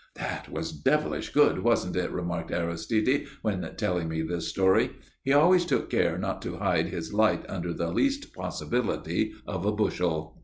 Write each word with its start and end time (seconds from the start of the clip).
("That 0.15 0.51
was 0.51 0.71
devilish 0.71 1.29
good, 1.29 1.59
wasn't 1.59 1.95
it?" 1.95 2.09
remarked 2.09 2.49
Aristide, 2.51 3.27
when 3.43 3.71
telling 3.77 4.07
me 4.09 4.23
this 4.23 4.47
story. 4.47 4.93
He 5.23 5.31
always 5.31 5.63
took 5.63 5.91
care 5.91 6.17
not 6.17 6.41
to 6.41 6.57
hide 6.57 6.87
his 6.87 7.13
light 7.13 7.45
under 7.47 7.71
the 7.71 7.91
least 7.91 8.33
possibility 8.33 9.31
of 9.45 9.63
a 9.63 9.71
bushel.) 9.71 10.39